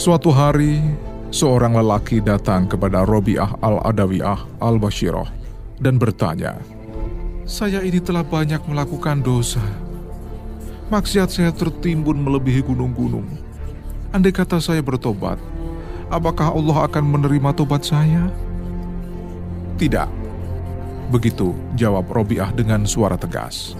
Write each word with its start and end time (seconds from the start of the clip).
Suatu 0.00 0.32
hari, 0.32 0.80
seorang 1.28 1.76
lelaki 1.76 2.24
datang 2.24 2.64
kepada 2.64 3.04
Robiah 3.04 3.52
al-Adawiyah 3.60 4.48
al-Bashirah 4.56 5.28
dan 5.76 6.00
bertanya, 6.00 6.56
Saya 7.44 7.84
ini 7.84 8.00
telah 8.00 8.24
banyak 8.24 8.64
melakukan 8.64 9.20
dosa. 9.20 9.60
Maksiat 10.88 11.28
saya 11.28 11.52
tertimbun 11.52 12.16
melebihi 12.16 12.64
gunung-gunung. 12.64 13.28
Andai 14.08 14.32
kata 14.32 14.56
saya 14.56 14.80
bertobat, 14.80 15.36
apakah 16.08 16.48
Allah 16.48 16.88
akan 16.88 17.04
menerima 17.04 17.52
tobat 17.52 17.84
saya? 17.84 18.32
Tidak. 19.76 20.08
Begitu 21.12 21.52
jawab 21.76 22.08
Robiah 22.08 22.48
dengan 22.56 22.88
suara 22.88 23.20
tegas. 23.20 23.76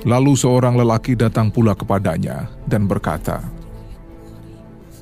Lalu 0.00 0.32
seorang 0.32 0.80
lelaki 0.80 1.12
datang 1.12 1.52
pula 1.52 1.76
kepadanya 1.76 2.48
dan 2.64 2.88
berkata, 2.88 3.44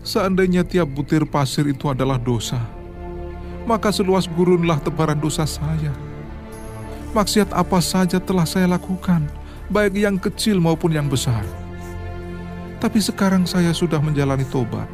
Seandainya 0.03 0.67
tiap 0.67 0.91
butir 0.91 1.23
pasir 1.23 1.69
itu 1.71 1.87
adalah 1.87 2.19
dosa, 2.19 2.59
maka 3.69 3.95
seluas 3.95 4.27
gurunlah 4.27 4.81
tebaran 4.83 5.21
dosa 5.21 5.47
saya. 5.47 5.93
Maksiat 7.15 7.55
apa 7.55 7.79
saja 7.79 8.19
telah 8.19 8.49
saya 8.49 8.67
lakukan, 8.67 9.29
baik 9.71 9.95
yang 9.95 10.17
kecil 10.19 10.59
maupun 10.59 10.91
yang 10.97 11.07
besar. 11.07 11.47
Tapi 12.83 12.99
sekarang 12.99 13.47
saya 13.47 13.71
sudah 13.71 14.03
menjalani 14.03 14.49
tobat. 14.51 14.89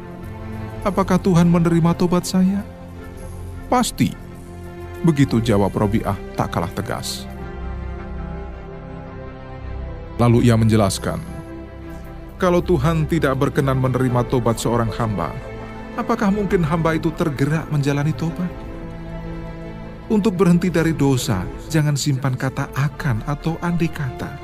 Apakah 0.85 1.17
Tuhan 1.17 1.49
menerima 1.49 1.97
tobat 1.97 2.29
saya? 2.29 2.61
Pasti. 3.71 4.13
Begitu 5.01 5.41
jawab 5.41 5.73
Robiah 5.73 6.17
tak 6.37 6.53
kalah 6.53 6.69
tegas. 6.73 7.25
Lalu 10.15 10.47
ia 10.47 10.55
menjelaskan, 10.55 11.19
kalau 12.39 12.63
Tuhan 12.63 13.03
tidak 13.07 13.35
berkenan 13.35 13.79
menerima 13.79 14.27
tobat 14.31 14.55
seorang 14.59 14.87
hamba, 14.95 15.35
apakah 15.99 16.31
mungkin 16.31 16.63
hamba 16.63 16.95
itu 16.95 17.11
tergerak 17.15 17.67
menjalani 17.67 18.15
tobat? 18.15 18.47
Untuk 20.07 20.37
berhenti 20.37 20.71
dari 20.71 20.93
dosa, 20.93 21.43
jangan 21.67 21.97
simpan 21.97 22.37
kata 22.37 22.69
akan 22.77 23.25
atau 23.25 23.57
andai 23.59 23.89
kata. 23.89 24.37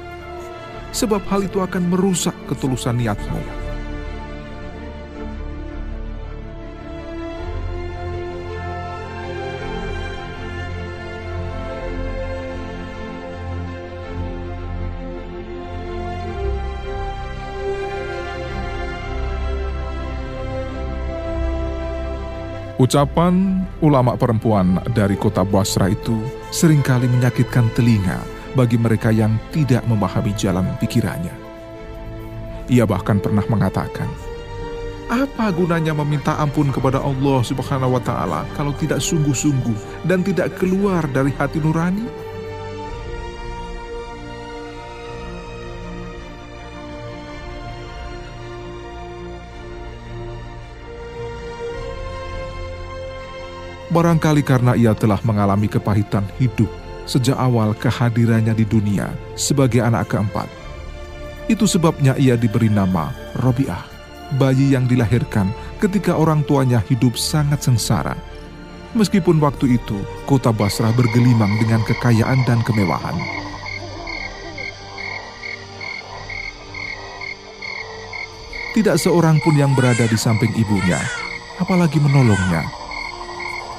Sebab 0.91 1.23
hal 1.29 1.47
itu 1.47 1.63
akan 1.63 1.87
merusak 1.87 2.35
ketulusan 2.51 2.99
niatmu. 2.99 3.60
Ucapan 22.81 23.61
ulama 23.85 24.17
perempuan 24.17 24.81
dari 24.97 25.13
kota 25.13 25.45
Basra 25.45 25.85
itu 25.85 26.17
sering 26.49 26.81
kali 26.81 27.05
menyakitkan 27.05 27.69
telinga 27.77 28.17
bagi 28.57 28.73
mereka 28.73 29.13
yang 29.13 29.37
tidak 29.53 29.85
memahami 29.85 30.33
jalan 30.33 30.65
pikirannya. 30.81 31.29
Ia 32.73 32.89
bahkan 32.89 33.21
pernah 33.21 33.45
mengatakan, 33.45 34.09
apa 35.13 35.53
gunanya 35.53 35.93
meminta 35.93 36.33
ampun 36.41 36.73
kepada 36.73 36.97
Allah 37.05 37.45
Subhanahu 37.45 37.93
wa 37.93 38.01
taala 38.01 38.49
kalau 38.57 38.73
tidak 38.73 38.97
sungguh-sungguh 38.97 40.09
dan 40.09 40.25
tidak 40.25 40.57
keluar 40.57 41.05
dari 41.13 41.29
hati 41.37 41.61
nurani? 41.61 42.09
Barangkali 53.91 54.39
karena 54.39 54.71
ia 54.71 54.95
telah 54.95 55.19
mengalami 55.27 55.67
kepahitan 55.67 56.23
hidup 56.39 56.71
sejak 57.03 57.35
awal 57.35 57.75
kehadirannya 57.75 58.55
di 58.55 58.63
dunia 58.63 59.11
sebagai 59.35 59.83
anak 59.83 60.15
keempat. 60.15 60.47
Itu 61.51 61.67
sebabnya 61.67 62.15
ia 62.15 62.39
diberi 62.39 62.71
nama 62.71 63.11
Robiah, 63.43 63.83
bayi 64.39 64.71
yang 64.71 64.87
dilahirkan 64.87 65.51
ketika 65.83 66.15
orang 66.15 66.39
tuanya 66.47 66.79
hidup 66.87 67.19
sangat 67.19 67.67
sengsara. 67.67 68.15
Meskipun 68.95 69.43
waktu 69.43 69.75
itu 69.75 69.99
kota 70.23 70.55
Basrah 70.55 70.95
bergelimang 70.95 71.51
dengan 71.59 71.83
kekayaan 71.83 72.47
dan 72.47 72.63
kemewahan. 72.63 73.19
Tidak 78.71 78.95
seorang 78.95 79.35
pun 79.43 79.59
yang 79.59 79.75
berada 79.75 80.07
di 80.07 80.15
samping 80.15 80.55
ibunya, 80.55 80.99
apalagi 81.59 81.99
menolongnya 81.99 82.80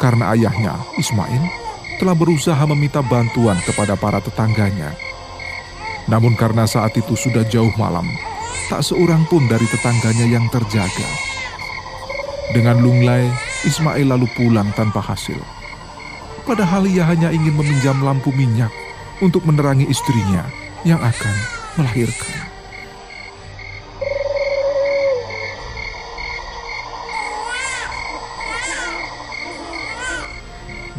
karena 0.02 0.34
ayahnya, 0.34 0.74
Ismail, 0.98 1.46
telah 2.02 2.18
berusaha 2.18 2.58
meminta 2.74 2.98
bantuan 2.98 3.54
kepada 3.62 3.94
para 3.94 4.18
tetangganya. 4.18 4.90
Namun 6.10 6.34
karena 6.34 6.66
saat 6.66 6.98
itu 6.98 7.14
sudah 7.14 7.46
jauh 7.46 7.70
malam, 7.78 8.10
tak 8.66 8.82
seorang 8.82 9.22
pun 9.30 9.46
dari 9.46 9.62
tetangganya 9.70 10.26
yang 10.26 10.50
terjaga. 10.50 11.06
Dengan 12.50 12.82
lunglai, 12.82 13.30
Ismail 13.62 14.10
lalu 14.10 14.26
pulang 14.34 14.74
tanpa 14.74 14.98
hasil. 14.98 15.38
Padahal 16.42 16.90
ia 16.90 17.06
hanya 17.06 17.30
ingin 17.30 17.54
meminjam 17.54 18.02
lampu 18.02 18.34
minyak 18.34 18.74
untuk 19.22 19.46
menerangi 19.46 19.86
istrinya 19.86 20.42
yang 20.82 20.98
akan 20.98 21.36
melahirkan. 21.78 22.51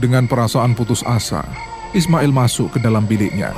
Dengan 0.03 0.27
perasaan 0.27 0.75
putus 0.75 0.99
asa, 1.07 1.47
Ismail 1.95 2.35
masuk 2.35 2.75
ke 2.75 2.79
dalam 2.83 3.07
biliknya. 3.07 3.55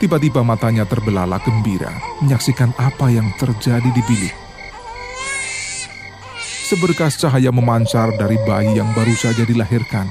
Tiba-tiba 0.00 0.40
matanya 0.40 0.88
terbelalak 0.88 1.44
gembira 1.44 1.92
menyaksikan 2.24 2.72
apa 2.80 3.12
yang 3.12 3.28
terjadi 3.36 3.92
di 3.92 4.00
bilik. 4.08 4.32
Seberkas 6.64 7.20
cahaya 7.20 7.52
memancar 7.52 8.16
dari 8.16 8.40
bayi 8.48 8.80
yang 8.80 8.88
baru 8.96 9.12
saja 9.12 9.44
dilahirkan 9.44 10.08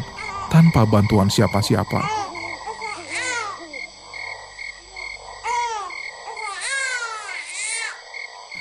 tanpa 0.53 0.85
bantuan 0.85 1.33
siapa-siapa. 1.33 2.05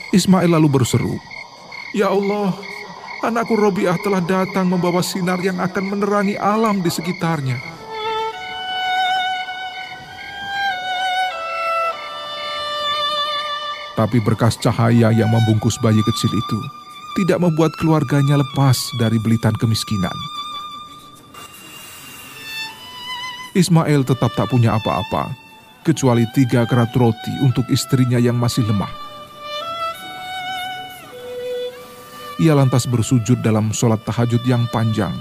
Ismail 0.08 0.48
lalu 0.48 0.68
berseru, 0.72 1.20
"Ya 1.92 2.08
Allah, 2.08 2.56
Anakku 3.20 3.52
Robiah 3.52 4.00
telah 4.00 4.24
datang 4.24 4.72
membawa 4.72 5.04
sinar 5.04 5.44
yang 5.44 5.60
akan 5.60 5.92
menerangi 5.92 6.40
alam 6.40 6.80
di 6.80 6.88
sekitarnya. 6.88 7.60
Tapi 13.92 14.16
berkas 14.24 14.56
cahaya 14.56 15.12
yang 15.12 15.28
membungkus 15.28 15.76
bayi 15.84 16.00
kecil 16.00 16.32
itu 16.32 16.60
tidak 17.20 17.44
membuat 17.44 17.76
keluarganya 17.76 18.40
lepas 18.40 18.80
dari 18.96 19.20
belitan 19.20 19.52
kemiskinan. 19.60 20.16
Ismail 23.52 24.00
tetap 24.08 24.32
tak 24.32 24.48
punya 24.48 24.80
apa-apa, 24.80 25.28
kecuali 25.84 26.24
tiga 26.32 26.64
kerat 26.64 26.96
roti 26.96 27.34
untuk 27.44 27.68
istrinya 27.68 28.16
yang 28.16 28.40
masih 28.40 28.64
lemah. 28.64 29.09
Ia 32.40 32.56
lantas 32.56 32.88
bersujud 32.88 33.44
dalam 33.44 33.68
sholat 33.68 34.00
tahajud 34.00 34.40
yang 34.48 34.64
panjang, 34.72 35.12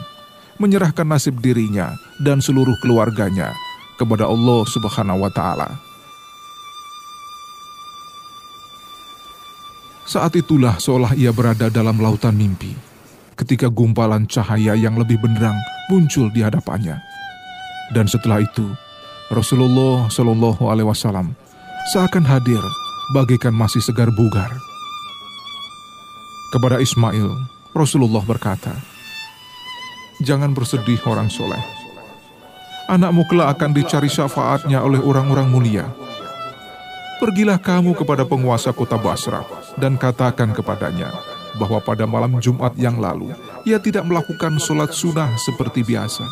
menyerahkan 0.55 1.03
nasib 1.03 1.43
dirinya 1.43 1.91
dan 2.23 2.39
seluruh 2.39 2.79
keluarganya 2.79 3.51
kepada 3.99 4.23
Allah 4.23 4.63
Subhanahu 4.63 5.27
wa 5.27 5.27
Ta'ala. 5.27 5.67
Saat 10.07 10.39
itulah 10.39 10.79
seolah 10.79 11.11
ia 11.19 11.35
berada 11.35 11.67
dalam 11.67 11.99
lautan 11.99 12.39
mimpi, 12.39 12.71
ketika 13.35 13.67
gumpalan 13.67 14.23
cahaya 14.23 14.79
yang 14.79 14.95
lebih 14.95 15.19
benderang 15.19 15.59
muncul 15.91 16.31
di 16.31 16.39
hadapannya. 16.39 17.03
Dan 17.91 18.07
setelah 18.07 18.39
itu, 18.39 18.63
Rasulullah 19.27 20.07
Shallallahu 20.07 20.71
Alaihi 20.71 20.87
Wasallam 20.87 21.35
seakan 21.91 22.23
hadir 22.23 22.63
bagaikan 23.11 23.51
masih 23.51 23.83
segar 23.83 24.07
bugar 24.15 24.68
kepada 26.49 26.81
Ismail, 26.81 27.29
Rasulullah 27.77 28.25
berkata, 28.25 28.73
Jangan 30.19 30.51
bersedih 30.51 30.99
orang 31.07 31.31
soleh. 31.31 31.61
Anakmu 32.89 33.23
kelak 33.29 33.55
akan 33.55 33.71
dicari 33.71 34.11
syafaatnya 34.11 34.81
oleh 34.83 34.99
orang-orang 34.99 35.47
mulia. 35.47 35.85
Pergilah 37.21 37.61
kamu 37.61 37.93
kepada 37.95 38.25
penguasa 38.25 38.73
kota 38.73 38.97
Basra 38.97 39.45
dan 39.77 39.95
katakan 39.95 40.51
kepadanya 40.51 41.13
bahwa 41.55 41.79
pada 41.79 42.03
malam 42.09 42.41
Jumat 42.41 42.73
yang 42.75 42.97
lalu 42.99 43.31
ia 43.63 43.77
tidak 43.79 44.03
melakukan 44.09 44.57
sholat 44.57 44.91
sunnah 44.91 45.29
seperti 45.37 45.85
biasa. 45.85 46.25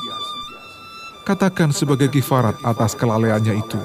Katakan 1.24 1.72
sebagai 1.72 2.10
kifarat 2.10 2.58
atas 2.66 2.96
kelalaiannya 2.98 3.54
itu, 3.54 3.80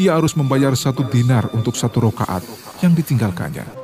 ia 0.00 0.16
harus 0.16 0.34
membayar 0.34 0.72
satu 0.74 1.06
dinar 1.06 1.46
untuk 1.52 1.76
satu 1.76 2.10
rokaat 2.10 2.44
yang 2.80 2.96
ditinggalkannya. 2.96 3.79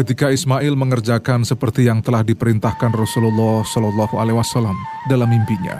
Ketika 0.00 0.32
Ismail 0.32 0.80
mengerjakan 0.80 1.44
seperti 1.44 1.84
yang 1.84 2.00
telah 2.00 2.24
diperintahkan 2.24 2.88
Rasulullah 2.88 3.60
Shallallahu 3.60 4.16
Alaihi 4.16 4.32
Wasallam 4.32 4.72
dalam 5.04 5.28
mimpinya, 5.28 5.76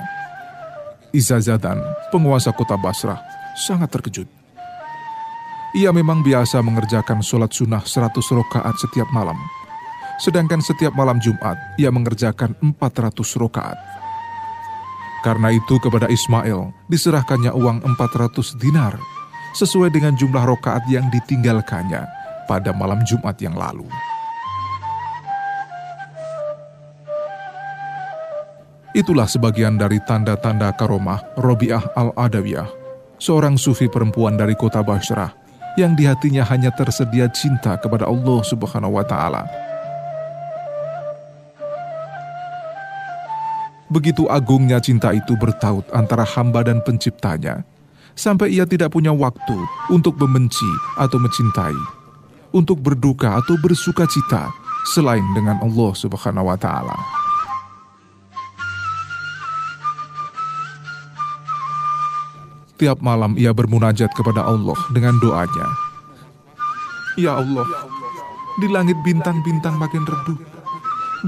Izazadan, 1.08 1.80
penguasa 2.12 2.52
kota 2.52 2.76
Basrah, 2.76 3.16
sangat 3.56 3.88
terkejut. 3.88 4.28
Ia 5.72 5.88
memang 5.88 6.20
biasa 6.20 6.60
mengerjakan 6.60 7.24
sholat 7.24 7.48
sunnah 7.48 7.80
100 7.80 8.12
rakaat 8.20 8.76
setiap 8.76 9.08
malam, 9.08 9.40
sedangkan 10.20 10.60
setiap 10.60 10.92
malam 10.92 11.16
Jumat 11.16 11.56
ia 11.80 11.88
mengerjakan 11.88 12.52
400 12.60 13.24
rakaat. 13.40 13.80
Karena 15.24 15.48
itu 15.48 15.80
kepada 15.80 16.12
Ismail 16.12 16.76
diserahkannya 16.92 17.56
uang 17.56 17.88
400 17.96 18.36
dinar 18.60 19.00
sesuai 19.56 19.88
dengan 19.88 20.12
jumlah 20.12 20.44
rokaat 20.44 20.84
yang 20.92 21.08
ditinggalkannya 21.08 22.04
pada 22.44 22.76
malam 22.76 23.00
Jumat 23.08 23.40
yang 23.40 23.56
lalu. 23.56 23.88
Itulah 28.90 29.30
sebagian 29.30 29.78
dari 29.78 30.02
tanda-tanda 30.02 30.74
karomah 30.74 31.22
Robiah 31.38 31.94
al-Adawiyah, 31.94 32.66
seorang 33.22 33.54
sufi 33.54 33.86
perempuan 33.86 34.34
dari 34.34 34.58
kota 34.58 34.82
Basrah 34.82 35.30
yang 35.78 35.94
di 35.94 36.10
hatinya 36.10 36.42
hanya 36.50 36.74
tersedia 36.74 37.30
cinta 37.30 37.78
kepada 37.78 38.10
Allah 38.10 38.42
Subhanahu 38.42 38.98
wa 38.98 39.06
taala. 39.06 39.46
Begitu 43.94 44.26
agungnya 44.26 44.82
cinta 44.82 45.14
itu 45.14 45.38
bertaut 45.38 45.86
antara 45.94 46.26
hamba 46.26 46.66
dan 46.66 46.82
penciptanya, 46.82 47.62
sampai 48.18 48.58
ia 48.58 48.66
tidak 48.66 48.90
punya 48.90 49.14
waktu 49.14 49.54
untuk 49.86 50.18
membenci 50.18 50.66
atau 50.98 51.22
mencintai, 51.22 51.78
untuk 52.50 52.82
berduka 52.82 53.38
atau 53.38 53.54
bersuka 53.62 54.02
cita 54.10 54.50
selain 54.90 55.22
dengan 55.38 55.62
Allah 55.62 55.94
Subhanahu 55.94 56.50
wa 56.50 56.58
taala. 56.58 57.19
Tiap 62.80 63.04
malam 63.04 63.36
ia 63.36 63.52
bermunajat 63.52 64.08
kepada 64.16 64.40
Allah 64.40 64.72
dengan 64.88 65.20
doanya. 65.20 65.68
Ya 67.20 67.36
Allah, 67.36 67.68
di 68.56 68.72
langit 68.72 68.96
bintang-bintang 69.04 69.76
makin 69.76 70.08
redup. 70.08 70.40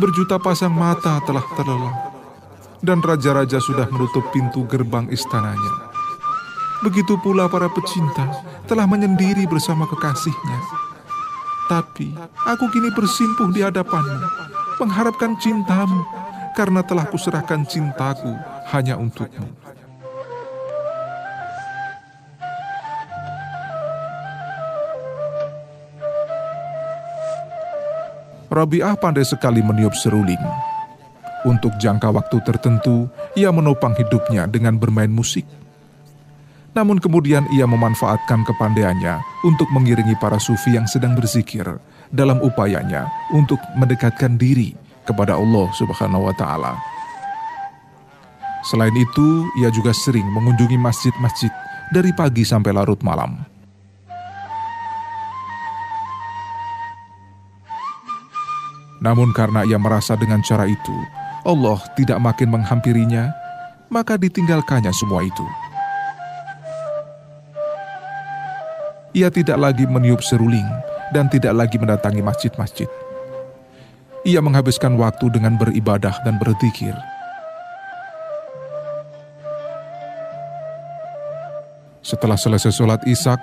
Berjuta 0.00 0.40
pasang 0.40 0.72
mata 0.72 1.20
telah 1.28 1.44
terlelap. 1.52 2.16
Dan 2.81 3.04
raja-raja 3.04 3.60
sudah 3.60 3.84
menutup 3.93 4.32
pintu 4.32 4.64
gerbang 4.64 5.12
istananya. 5.12 5.93
Begitu 6.81 7.20
pula 7.20 7.46
para 7.46 7.69
pecinta 7.69 8.26
telah 8.64 8.88
menyendiri 8.88 9.44
bersama 9.44 9.84
kekasihnya. 9.87 10.58
Tapi 11.69 12.16
aku 12.48 12.64
kini 12.72 12.90
bersimpuh 12.96 13.52
di 13.55 13.60
hadapanmu, 13.60 14.25
mengharapkan 14.82 15.37
cintamu, 15.38 16.02
karena 16.58 16.81
telah 16.82 17.06
kuserahkan 17.06 17.62
cintaku 17.69 18.34
hanya 18.75 18.96
untukmu. 18.98 19.62
Rabi'ah 28.52 29.00
pandai 29.00 29.25
sekali 29.25 29.64
meniup 29.64 29.96
seruling. 29.96 30.40
Untuk 31.49 31.72
jangka 31.81 32.12
waktu 32.12 32.37
tertentu, 32.44 33.08
ia 33.32 33.49
menopang 33.49 33.96
hidupnya 33.96 34.44
dengan 34.44 34.76
bermain 34.76 35.08
musik. 35.08 35.49
Namun 36.76 37.00
kemudian 37.00 37.49
ia 37.56 37.64
memanfaatkan 37.64 38.44
kepandaiannya 38.44 39.25
untuk 39.49 39.72
mengiringi 39.72 40.20
para 40.20 40.37
sufi 40.37 40.76
yang 40.76 40.84
sedang 40.84 41.16
berzikir 41.16 41.64
dalam 42.12 42.44
upayanya 42.44 43.08
untuk 43.32 43.56
mendekatkan 43.72 44.37
diri 44.37 44.76
kepada 45.08 45.40
Allah 45.40 45.72
Subhanahu 45.72 46.28
wa 46.28 46.34
taala. 46.37 46.76
Selain 48.69 48.93
itu, 48.93 49.48
ia 49.64 49.72
juga 49.72 49.96
sering 49.96 50.28
mengunjungi 50.28 50.76
masjid-masjid 50.76 51.50
dari 51.88 52.12
pagi 52.12 52.44
sampai 52.44 52.76
larut 52.76 53.00
malam. 53.00 53.51
Namun 59.02 59.34
karena 59.34 59.66
ia 59.66 59.82
merasa 59.82 60.14
dengan 60.14 60.38
cara 60.46 60.62
itu, 60.70 60.96
Allah 61.43 61.82
tidak 61.99 62.22
makin 62.22 62.54
menghampirinya, 62.54 63.34
maka 63.90 64.14
ditinggalkannya 64.14 64.94
semua 64.94 65.26
itu. 65.26 65.46
Ia 69.12 69.28
tidak 69.28 69.58
lagi 69.58 69.84
meniup 69.84 70.22
seruling 70.22 70.64
dan 71.10 71.26
tidak 71.28 71.52
lagi 71.52 71.76
mendatangi 71.76 72.22
masjid-masjid. 72.25 72.88
Ia 74.22 74.38
menghabiskan 74.38 74.94
waktu 74.94 75.34
dengan 75.34 75.58
beribadah 75.58 76.22
dan 76.22 76.38
berzikir. 76.38 76.94
Setelah 82.06 82.38
selesai 82.38 82.70
sholat 82.70 83.02
isak, 83.10 83.43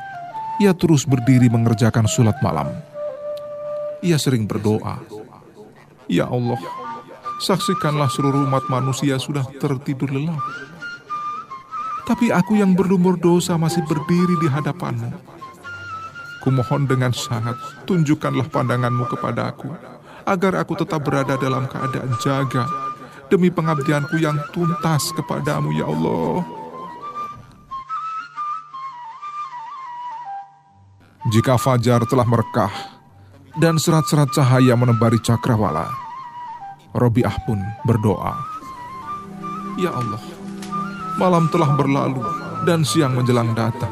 ia 0.63 0.71
terus 0.71 1.03
berdiri 1.03 1.51
mengerjakan 1.51 2.07
sholat 2.07 2.39
malam. 2.39 2.71
Ia 3.99 4.15
sering 4.15 4.47
berdoa, 4.47 4.99
Ya 6.09 6.25
Allah, 6.25 6.57
saksikanlah 7.37 8.09
seluruh 8.09 8.49
umat 8.49 8.65
manusia 8.65 9.21
sudah 9.21 9.45
tertidur 9.61 10.09
lelap. 10.09 10.41
Tapi 12.09 12.33
aku 12.33 12.57
yang 12.57 12.73
berlumur 12.73 13.13
dosa 13.21 13.53
masih 13.61 13.85
berdiri 13.85 14.33
di 14.41 14.49
hadapanmu. 14.49 15.13
Kumohon 16.41 16.89
dengan 16.89 17.13
sangat, 17.13 17.53
tunjukkanlah 17.85 18.49
pandanganmu 18.49 19.05
kepada 19.05 19.53
aku, 19.53 19.69
agar 20.25 20.57
aku 20.57 20.81
tetap 20.81 21.05
berada 21.05 21.37
dalam 21.37 21.69
keadaan 21.69 22.09
jaga, 22.17 22.65
demi 23.29 23.53
pengabdianku 23.53 24.17
yang 24.17 24.41
tuntas 24.49 25.13
kepadamu 25.13 25.69
ya 25.77 25.85
Allah. 25.85 26.41
Jika 31.29 31.61
fajar 31.61 32.01
telah 32.09 32.25
merekah, 32.25 32.98
dan 33.59 33.75
serat-serat 33.75 34.31
cahaya 34.31 34.71
menembari 34.79 35.19
cakrawala. 35.19 35.91
Robiah 36.95 37.35
pun 37.43 37.59
berdoa, 37.83 38.33
Ya 39.77 39.91
Allah, 39.93 40.23
malam 41.19 41.51
telah 41.51 41.75
berlalu 41.75 42.23
dan 42.63 42.87
siang 42.87 43.19
menjelang 43.19 43.51
datang. 43.53 43.91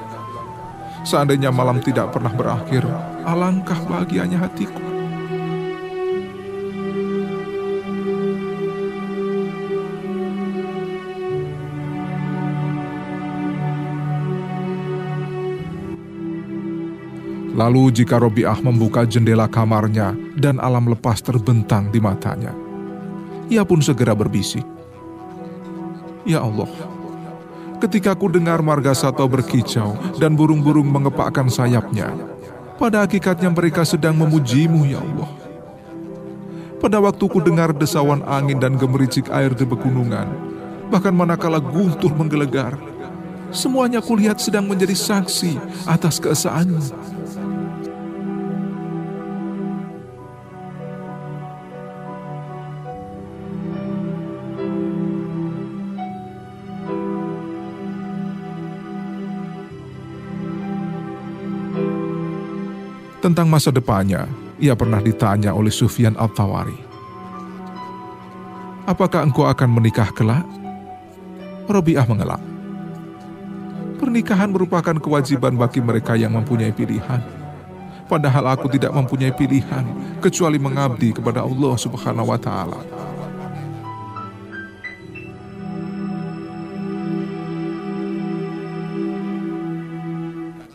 Seandainya 1.03 1.51
malam 1.53 1.83
tidak 1.83 2.15
pernah 2.15 2.31
berakhir, 2.31 2.83
alangkah 3.27 3.77
bahagianya 3.85 4.39
hatiku. 4.43 4.86
Lalu 17.67 17.99
jika 17.99 18.15
Robiah 18.15 18.55
membuka 18.63 19.03
jendela 19.03 19.43
kamarnya 19.43 20.15
dan 20.39 20.55
alam 20.55 20.87
lepas 20.87 21.19
terbentang 21.19 21.91
di 21.91 21.99
matanya, 21.99 22.55
ia 23.51 23.67
pun 23.67 23.83
segera 23.83 24.15
berbisik. 24.15 24.63
Ya 26.23 26.39
Allah, 26.39 26.71
ketika 27.83 28.15
ku 28.15 28.31
dengar 28.31 28.63
marga 28.63 28.95
satwa 28.95 29.27
berkicau 29.27 29.99
dan 30.15 30.39
burung-burung 30.39 30.87
mengepakkan 30.87 31.51
sayapnya, 31.51 32.15
pada 32.79 33.03
hakikatnya 33.03 33.51
mereka 33.51 33.83
sedang 33.83 34.15
memujimu 34.15 34.87
ya 34.87 35.03
Allah. 35.03 35.27
Pada 36.79 37.03
waktu 37.03 37.27
ku 37.27 37.43
dengar 37.43 37.75
desawan 37.75 38.23
angin 38.31 38.63
dan 38.63 38.79
gemericik 38.79 39.27
air 39.27 39.51
di 39.51 39.67
pegunungan, 39.67 40.31
bahkan 40.87 41.11
manakala 41.11 41.59
guntur 41.59 42.15
menggelegar, 42.15 42.79
semuanya 43.51 43.99
kulihat 43.99 44.39
sedang 44.39 44.71
menjadi 44.71 44.95
saksi 44.95 45.59
atas 45.83 46.23
keesaanmu. 46.23 47.16
Tentang 63.27 63.51
masa 63.51 63.75
depannya, 63.75 64.23
ia 64.55 64.71
pernah 64.71 65.03
ditanya 65.03 65.51
oleh 65.51 65.67
Sufyan 65.67 66.15
Al-Tawari. 66.15 66.79
Apakah 68.87 69.27
engkau 69.27 69.43
akan 69.43 69.67
menikah 69.67 70.15
kelak? 70.15 70.47
Robiah 71.67 72.07
mengelak. 72.07 72.39
Pernikahan 73.99 74.47
merupakan 74.47 74.95
kewajiban 74.95 75.59
bagi 75.59 75.83
mereka 75.83 76.15
yang 76.15 76.39
mempunyai 76.39 76.71
pilihan. 76.71 77.19
Padahal 78.07 78.55
aku 78.55 78.71
tidak 78.71 78.95
mempunyai 78.95 79.35
pilihan 79.35 79.83
kecuali 80.23 80.55
mengabdi 80.55 81.11
kepada 81.11 81.43
Allah 81.43 81.75
Subhanahu 81.75 82.31
wa 82.31 82.39
taala. 82.39 82.79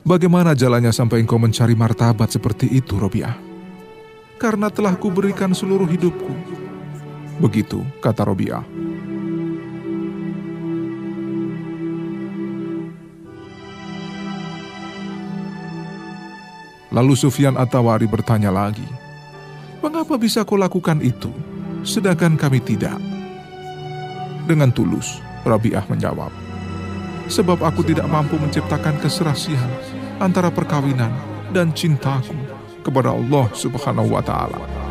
Bagaimana 0.02 0.50
jalannya 0.58 0.90
sampai 0.90 1.22
engkau 1.22 1.38
mencari 1.38 1.78
martabat 1.78 2.26
seperti 2.26 2.66
itu, 2.74 2.98
Robiah? 2.98 3.38
Karena 4.34 4.66
telah 4.66 4.98
kuberikan 4.98 5.54
seluruh 5.54 5.86
hidupku. 5.86 6.34
Begitu 7.38 7.86
kata 8.02 8.26
Robiah. 8.26 8.66
Lalu 16.90 17.14
Sufyan 17.14 17.54
Atawari 17.54 18.10
bertanya 18.10 18.50
lagi, 18.50 18.84
Mengapa 19.78 20.18
bisa 20.18 20.42
kau 20.42 20.58
lakukan 20.58 20.98
itu, 20.98 21.30
sedangkan 21.86 22.34
kami 22.34 22.58
tidak? 22.58 22.98
Dengan 24.50 24.74
tulus, 24.74 25.22
Rabi'ah 25.46 25.86
menjawab, 25.86 26.30
Sebab 27.30 27.62
aku 27.62 27.86
tidak 27.86 28.06
mampu 28.10 28.38
menciptakan 28.38 28.98
keserasian 29.02 29.91
antara 30.22 30.54
perkawinan 30.54 31.10
dan 31.50 31.74
cintaku 31.74 32.38
kepada 32.86 33.10
Allah 33.10 33.50
Subhanahu 33.50 34.14
wa 34.14 34.22
Ta'ala. 34.22 34.81